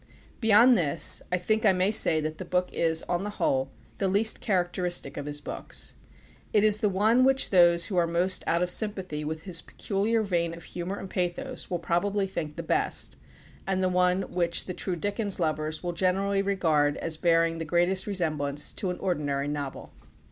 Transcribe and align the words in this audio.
Beyond 0.39 0.75
this, 0.79 1.21
I 1.31 1.37
think 1.37 1.63
I 1.63 1.73
may 1.73 1.91
say 1.91 2.19
that 2.21 2.39
the 2.39 2.43
book 2.43 2.73
is, 2.73 3.03
on 3.03 3.23
the 3.23 3.29
whole, 3.29 3.69
the 3.99 4.07
least 4.07 4.41
characteristic 4.41 5.15
of 5.15 5.27
his 5.27 5.39
books. 5.39 5.93
It 6.53 6.63
is 6.63 6.79
the 6.79 6.89
one 6.89 7.23
which 7.23 7.51
those 7.51 7.85
who 7.85 7.97
are 7.97 8.07
most 8.07 8.43
out 8.47 8.63
of 8.63 8.71
sympathy 8.71 9.23
with 9.23 9.43
his 9.43 9.61
peculiar 9.61 10.23
vein 10.23 10.55
of 10.55 10.63
humour 10.63 10.97
and 10.97 11.07
pathos 11.07 11.69
will 11.69 11.77
probably 11.77 12.25
think 12.25 12.55
the 12.55 12.63
best, 12.63 13.15
and 13.67 13.83
the 13.83 13.89
one 13.89 14.23
which 14.23 14.65
the 14.65 14.73
true 14.73 14.95
Dickens 14.95 15.39
lovers 15.39 15.83
will 15.83 15.93
generally 15.93 16.41
regard 16.41 16.97
as 16.97 17.17
bearing 17.17 17.59
the 17.59 17.63
greatest 17.63 18.07
resemblance 18.07 18.73
to 18.73 18.89
an 18.89 18.97
ordinary 18.97 19.47
novel. 19.47 19.93